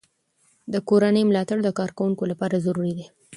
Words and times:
د 0.73 0.75
کورنۍ 0.89 1.23
ملاتړ 1.29 1.57
د 1.63 1.69
کارکوونکو 1.79 2.23
لپاره 2.31 2.63
ضروري 2.65 2.93
دی. 2.97 3.05